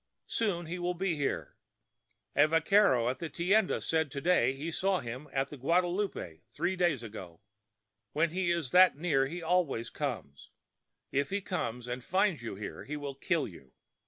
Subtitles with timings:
[0.25, 1.57] Soon he will be here.
[2.35, 6.75] A vaquero at the tienda said to day he saw him on the Guadalupe three
[6.75, 7.39] days ago.
[8.11, 10.49] When he is that near he always comes.
[11.11, 13.73] If he comes and finds you here he will kill you.